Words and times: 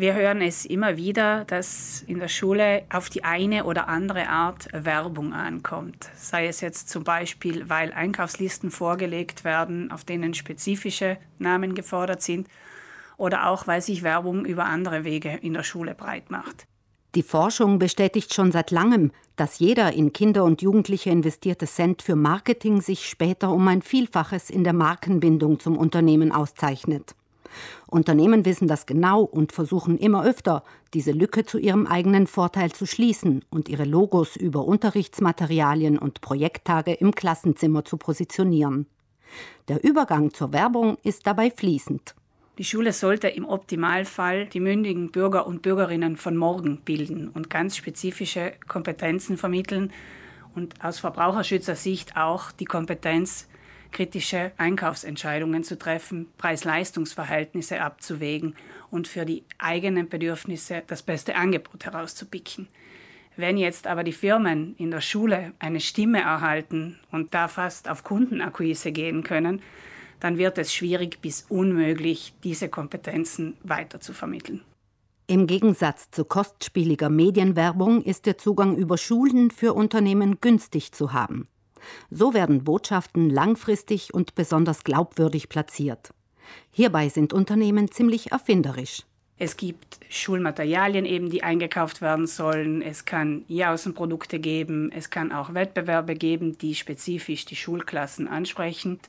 Wir 0.00 0.14
hören 0.14 0.40
es 0.40 0.64
immer 0.64 0.96
wieder, 0.96 1.44
dass 1.44 2.00
in 2.06 2.20
der 2.20 2.28
Schule 2.28 2.84
auf 2.90 3.10
die 3.10 3.22
eine 3.22 3.64
oder 3.64 3.86
andere 3.86 4.30
Art 4.30 4.66
Werbung 4.72 5.34
ankommt. 5.34 6.08
Sei 6.16 6.46
es 6.46 6.62
jetzt 6.62 6.88
zum 6.88 7.04
Beispiel, 7.04 7.68
weil 7.68 7.92
Einkaufslisten 7.92 8.70
vorgelegt 8.70 9.44
werden, 9.44 9.92
auf 9.92 10.04
denen 10.04 10.32
spezifische 10.32 11.18
Namen 11.38 11.74
gefordert 11.74 12.22
sind, 12.22 12.48
oder 13.18 13.46
auch, 13.50 13.66
weil 13.66 13.82
sich 13.82 14.02
Werbung 14.02 14.46
über 14.46 14.64
andere 14.64 15.04
Wege 15.04 15.38
in 15.42 15.52
der 15.52 15.64
Schule 15.64 15.94
breit 15.94 16.30
macht. 16.30 16.66
Die 17.14 17.22
Forschung 17.22 17.78
bestätigt 17.78 18.32
schon 18.32 18.52
seit 18.52 18.70
langem, 18.70 19.12
dass 19.36 19.58
jeder 19.58 19.92
in 19.92 20.14
Kinder 20.14 20.44
und 20.44 20.62
Jugendliche 20.62 21.10
investierte 21.10 21.66
Cent 21.66 22.00
für 22.00 22.16
Marketing 22.16 22.80
sich 22.80 23.06
später 23.06 23.50
um 23.50 23.68
ein 23.68 23.82
Vielfaches 23.82 24.48
in 24.48 24.64
der 24.64 24.72
Markenbindung 24.72 25.60
zum 25.60 25.76
Unternehmen 25.76 26.32
auszeichnet. 26.32 27.14
Unternehmen 27.86 28.44
wissen 28.44 28.68
das 28.68 28.86
genau 28.86 29.22
und 29.22 29.52
versuchen 29.52 29.98
immer 29.98 30.24
öfter, 30.24 30.62
diese 30.94 31.12
Lücke 31.12 31.44
zu 31.44 31.58
ihrem 31.58 31.86
eigenen 31.86 32.26
Vorteil 32.26 32.72
zu 32.72 32.86
schließen 32.86 33.44
und 33.50 33.68
ihre 33.68 33.84
Logos 33.84 34.36
über 34.36 34.64
Unterrichtsmaterialien 34.64 35.98
und 35.98 36.20
Projekttage 36.20 36.92
im 36.92 37.14
Klassenzimmer 37.14 37.84
zu 37.84 37.96
positionieren. 37.96 38.86
Der 39.68 39.84
Übergang 39.84 40.32
zur 40.32 40.52
Werbung 40.52 40.96
ist 41.02 41.26
dabei 41.26 41.50
fließend. 41.50 42.14
Die 42.58 42.64
Schule 42.64 42.92
sollte 42.92 43.28
im 43.28 43.46
Optimalfall 43.46 44.46
die 44.46 44.60
mündigen 44.60 45.10
Bürger 45.10 45.46
und 45.46 45.62
Bürgerinnen 45.62 46.16
von 46.16 46.36
morgen 46.36 46.82
bilden 46.84 47.28
und 47.28 47.48
ganz 47.48 47.76
spezifische 47.76 48.52
Kompetenzen 48.68 49.38
vermitteln 49.38 49.92
und 50.54 50.84
aus 50.84 50.98
Verbraucherschützersicht 50.98 52.16
auch 52.16 52.52
die 52.52 52.64
Kompetenz, 52.64 53.48
kritische 53.90 54.52
Einkaufsentscheidungen 54.56 55.64
zu 55.64 55.78
treffen, 55.78 56.28
Preis-Leistungs-Verhältnisse 56.38 57.80
abzuwägen 57.80 58.54
und 58.90 59.08
für 59.08 59.24
die 59.24 59.44
eigenen 59.58 60.08
Bedürfnisse 60.08 60.82
das 60.86 61.02
beste 61.02 61.36
Angebot 61.36 61.84
herauszupicken. 61.84 62.68
Wenn 63.36 63.56
jetzt 63.56 63.86
aber 63.86 64.04
die 64.04 64.12
Firmen 64.12 64.74
in 64.76 64.90
der 64.90 65.00
Schule 65.00 65.52
eine 65.58 65.80
Stimme 65.80 66.20
erhalten 66.20 66.98
und 67.10 67.32
da 67.32 67.48
fast 67.48 67.88
auf 67.88 68.04
Kundenakquise 68.04 68.92
gehen 68.92 69.22
können, 69.22 69.62
dann 70.18 70.36
wird 70.36 70.58
es 70.58 70.74
schwierig 70.74 71.20
bis 71.20 71.46
unmöglich, 71.48 72.34
diese 72.44 72.68
Kompetenzen 72.68 73.56
weiter 73.62 74.00
zu 74.00 74.12
vermitteln. 74.12 74.62
Im 75.26 75.46
Gegensatz 75.46 76.10
zu 76.10 76.24
kostspieliger 76.24 77.08
Medienwerbung 77.08 78.02
ist 78.02 78.26
der 78.26 78.36
Zugang 78.36 78.76
über 78.76 78.98
Schulen 78.98 79.50
für 79.50 79.74
Unternehmen 79.74 80.40
günstig 80.40 80.92
zu 80.92 81.12
haben. 81.12 81.46
So 82.10 82.34
werden 82.34 82.64
Botschaften 82.64 83.30
langfristig 83.30 84.14
und 84.14 84.34
besonders 84.34 84.84
glaubwürdig 84.84 85.48
platziert. 85.48 86.12
Hierbei 86.70 87.08
sind 87.08 87.32
Unternehmen 87.32 87.90
ziemlich 87.90 88.32
erfinderisch. 88.32 89.02
Es 89.42 89.56
gibt 89.56 90.00
Schulmaterialien 90.10 91.06
eben, 91.06 91.30
die 91.30 91.42
eingekauft 91.42 92.02
werden 92.02 92.26
sollen. 92.26 92.82
Es 92.82 93.06
kann 93.06 93.46
E-Außenprodukte 93.48 94.38
geben. 94.38 94.92
Es 94.92 95.08
kann 95.08 95.32
auch 95.32 95.54
Wettbewerbe 95.54 96.14
geben, 96.14 96.58
die 96.58 96.74
spezifisch 96.74 97.46
die 97.46 97.56
Schulklassen 97.56 98.28
ansprechen. 98.28 99.00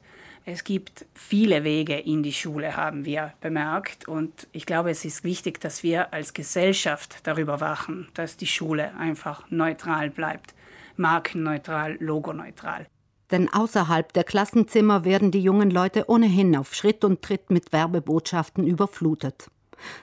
Es 0.45 0.63
gibt 0.63 1.05
viele 1.13 1.65
Wege 1.65 1.97
in 1.97 2.23
die 2.23 2.31
Schule, 2.31 2.77
haben 2.77 3.03
wir 3.03 3.33
bemerkt. 3.41 4.07
Und 4.07 4.47
ich 4.53 4.65
glaube, 4.65 4.89
es 4.89 5.03
ist 5.03 5.25
wichtig, 5.25 5.59
dass 5.59 5.83
wir 5.83 6.13
als 6.13 6.33
Gesellschaft 6.33 7.19
darüber 7.23 7.59
wachen, 7.59 8.07
dass 8.13 8.37
die 8.37 8.47
Schule 8.47 8.95
einfach 8.97 9.43
neutral 9.51 10.09
bleibt. 10.09 10.53
Markenneutral, 10.95 11.97
logoneutral. 11.99 12.87
Denn 13.31 13.51
außerhalb 13.51 14.11
der 14.13 14.23
Klassenzimmer 14.23 15.05
werden 15.05 15.31
die 15.31 15.41
jungen 15.41 15.71
Leute 15.71 16.09
ohnehin 16.09 16.55
auf 16.55 16.73
Schritt 16.75 17.05
und 17.05 17.21
Tritt 17.21 17.49
mit 17.49 17.71
Werbebotschaften 17.71 18.67
überflutet. 18.67 19.49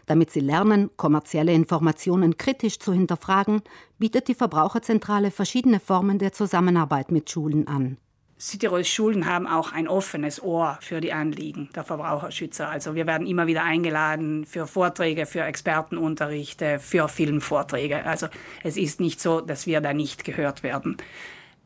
Damit 0.07 0.31
sie 0.31 0.41
lernen, 0.41 0.91
kommerzielle 0.97 1.53
Informationen 1.53 2.37
kritisch 2.37 2.79
zu 2.79 2.93
hinterfragen, 2.93 3.63
bietet 3.99 4.29
die 4.29 4.35
Verbraucherzentrale 4.35 5.31
verschiedene 5.31 5.79
Formen 5.79 6.19
der 6.19 6.33
Zusammenarbeit 6.33 7.13
mit 7.13 7.31
Schulen 7.31 7.69
an. 7.69 7.99
Südtirols 8.41 8.89
Schulen 8.89 9.27
haben 9.27 9.49
auch 9.49 9.73
ein 9.73 9.89
offenes 9.89 10.41
Ohr 10.41 10.79
für 10.81 11.01
die 11.01 11.13
Anliegen 11.13 11.71
der 11.75 11.83
Verbraucherschützer. 11.83 12.69
Also 12.69 12.95
wir 12.95 13.07
werden 13.09 13.27
immer 13.27 13.49
wieder 13.49 13.65
eingeladen 13.65 14.45
für 14.45 14.69
Vorträge, 14.69 15.27
für 15.27 15.43
Expertenunterrichte, 15.43 16.79
für 16.79 17.09
Filmvorträge. 17.09 18.07
Also 18.07 18.29
es 18.63 18.77
ist 18.77 19.01
nicht 19.01 19.21
so, 19.21 19.41
dass 19.41 19.67
wir 19.67 19.81
da 19.81 19.93
nicht 19.93 20.23
gehört 20.23 20.63
werden. 20.63 20.99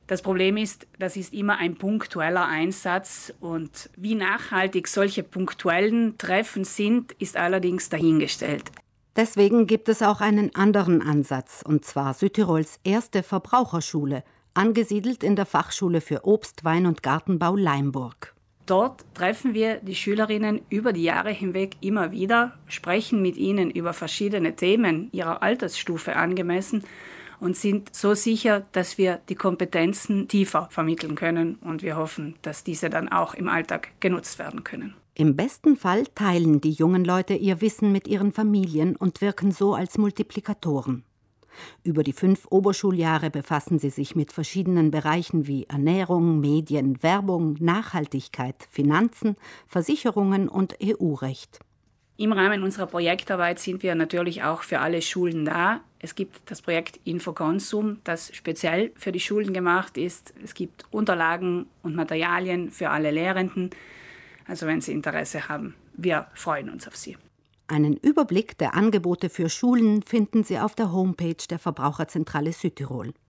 Das 0.07 0.23
Problem 0.23 0.57
ist, 0.57 0.87
das 0.99 1.17
ist 1.17 1.35
immer 1.35 1.59
ein 1.59 1.77
punktueller 1.77 2.47
Einsatz 2.47 3.33
und 3.41 3.91
wie 3.97 4.15
nachhaltig 4.15 4.89
solche 4.89 5.23
punktuellen 5.23 6.17
Treffen 6.17 6.65
sind, 6.65 7.13
ist 7.13 7.37
allerdings 7.37 7.91
dahingestellt. 7.91 8.73
Deswegen 9.15 9.67
gibt 9.67 9.91
es 9.91 10.01
auch 10.01 10.23
einen 10.23 10.55
anderen 10.55 11.03
Ansatz, 11.03 11.63
und 11.67 11.85
zwar 11.85 12.15
Südtirols 12.15 12.81
erste 12.83 13.23
Verbraucherschule, 13.23 14.25
angesiedelt 14.55 15.23
in 15.23 15.37
der 15.37 15.47
Fachschule 15.47 16.01
für 16.01 16.27
Obst, 16.27 16.65
Wein 16.65 16.87
und 16.87 17.03
Gartenbau 17.03 17.57
Leimburg. 17.57 18.35
Dort 18.67 19.05
treffen 19.15 19.55
wir 19.55 19.77
die 19.77 19.95
Schülerinnen 19.95 20.61
über 20.71 20.93
die 20.93 21.03
Jahre 21.03 21.31
hinweg 21.31 21.77
immer 21.81 22.13
wieder, 22.13 22.53
sprechen 22.69 23.21
mit 23.21 23.37
ihnen 23.37 23.71
über 23.71 23.93
verschiedene 23.93 24.55
Themen 24.55 25.09
ihrer 25.13 25.43
Altersstufe 25.43 26.15
angemessen 26.15 26.85
und 27.41 27.57
sind 27.57 27.95
so 27.95 28.15
sicher, 28.15 28.65
dass 28.71 28.99
wir 28.99 29.21
die 29.29 29.35
Kompetenzen 29.35 30.29
tiefer 30.29 30.69
vermitteln 30.71 31.17
können 31.17 31.57
und 31.57 31.83
wir 31.83 31.97
hoffen, 31.97 32.37
dass 32.43 32.63
diese 32.63 32.89
dann 32.89 33.09
auch 33.09 33.35
im 33.35 33.49
Alltag 33.49 33.89
genutzt 33.99 34.39
werden 34.39 34.63
können. 34.63 34.95
Im 35.15 35.37
besten 35.37 35.77
Fall 35.77 36.07
teilen 36.15 36.61
die 36.61 36.71
jungen 36.71 37.05
Leute 37.05 37.35
ihr 37.35 37.61
Wissen 37.61 37.91
mit 37.93 38.07
ihren 38.07 38.33
Familien 38.33 38.97
und 38.97 39.21
wirken 39.21 39.51
so 39.51 39.75
als 39.75 39.99
Multiplikatoren. 39.99 41.05
Über 41.85 42.03
die 42.03 42.13
fünf 42.13 42.47
Oberschuljahre 42.51 43.31
befassen 43.31 43.79
sie 43.79 43.91
sich 43.91 44.17
mit 44.17 44.33
verschiedenen 44.33 44.91
Bereichen 44.91 45.47
wie 45.47 45.65
Ernährung, 45.65 46.41
Medien, 46.41 47.03
Werbung, 47.03 47.57
Nachhaltigkeit, 47.61 48.57
Finanzen, 48.71 49.37
Versicherungen 49.67 50.49
und 50.49 50.77
EU-Recht. 50.83 51.61
Im 52.19 52.33
Rahmen 52.33 52.63
unserer 52.63 52.87
Projektarbeit 52.87 53.59
sind 53.59 53.83
wir 53.83 53.95
natürlich 53.95 54.43
auch 54.45 54.63
für 54.63 54.81
alle 54.81 55.03
Schulen 55.03 55.45
da. 55.45 55.81
Es 55.99 56.15
gibt 56.15 56.51
das 56.51 56.63
Projekt 56.63 57.01
Infokonsum, 57.05 57.99
das 58.05 58.35
speziell 58.35 58.93
für 58.97 59.13
die 59.13 59.21
Schulen 59.21 59.53
gemacht 59.53 59.97
ist. 59.97 60.35
Es 60.45 60.55
gibt 60.55 60.85
Unterlagen 60.91 61.67
und 61.83 61.97
Materialien 61.97 62.71
für 62.71 62.91
alle 62.91 63.11
Lehrenden. 63.11 63.71
Also 64.47 64.67
wenn 64.67 64.81
Sie 64.81 64.93
Interesse 64.93 65.49
haben, 65.49 65.75
wir 65.95 66.27
freuen 66.35 66.71
uns 66.71 66.87
auf 66.87 66.97
Sie. 66.97 67.17
Einen 67.67 67.97
Überblick 67.97 68.59
der 68.59 68.75
Angebote 68.75 69.31
für 69.31 69.49
Schulen 69.49 70.03
finden 70.03 70.45
Sie 70.45 70.59
auf 70.59 70.75
der 70.75 70.93
Homepage 70.93 71.37
der 71.49 71.59
Verbraucherzentrale 71.59 72.53
Südtirol. 72.53 73.13